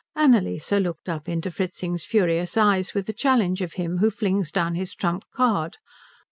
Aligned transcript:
Annalise 0.15 0.71
looked 0.71 1.07
up 1.09 1.29
into 1.29 1.51
Fritzing's 1.51 2.05
furious 2.05 2.57
eyes 2.57 2.95
with 2.95 3.05
the 3.05 3.13
challenge 3.13 3.61
of 3.61 3.73
him 3.73 3.99
who 3.99 4.09
flings 4.09 4.49
down 4.51 4.73
his 4.73 4.95
trump 4.95 5.25
card. 5.29 5.77